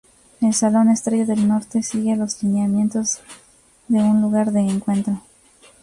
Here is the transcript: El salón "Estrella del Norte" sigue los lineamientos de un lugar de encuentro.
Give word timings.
El 0.41 0.55
salón 0.55 0.89
"Estrella 0.89 1.25
del 1.27 1.47
Norte" 1.47 1.83
sigue 1.83 2.15
los 2.15 2.41
lineamientos 2.41 3.19
de 3.87 3.99
un 3.99 4.19
lugar 4.23 4.51
de 4.51 4.61
encuentro. 4.61 5.21